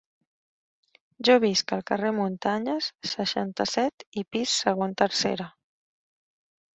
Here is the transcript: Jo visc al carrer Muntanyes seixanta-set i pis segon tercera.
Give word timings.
Jo 1.27 1.33
visc 1.41 1.73
al 1.75 1.83
carrer 1.91 2.13
Muntanyes 2.19 2.87
seixanta-set 3.09 4.07
i 4.23 4.23
pis 4.37 4.55
segon 4.63 4.97
tercera. 5.03 5.47